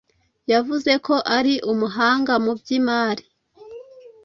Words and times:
Yavuze 0.51 0.91
ko 1.05 1.15
ari 1.37 1.53
umuhanga 1.71 2.33
mu 2.43 2.51
by'imari. 2.59 3.23